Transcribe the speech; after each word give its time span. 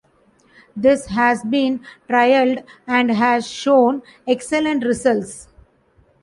This 0.75 1.05
has 1.09 1.43
been 1.43 1.81
trialled 2.09 2.63
and 2.87 3.11
has 3.11 3.45
shown 3.47 4.01
excellent 4.27 4.83
results. 4.83 5.47